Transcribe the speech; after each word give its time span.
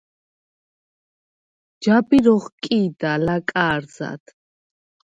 ჯაბირ 1.83 2.25
ოხკი̄და 2.35 3.11
ლაკა̄რზად. 3.25 4.23